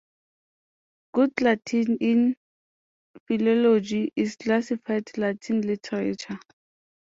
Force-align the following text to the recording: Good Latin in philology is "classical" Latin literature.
Good 1.13 1.29
Latin 1.41 1.97
in 2.01 2.35
philology 3.27 4.11
is 4.15 4.35
"classical" 4.35 4.99
Latin 5.15 5.61
literature. 5.61 6.39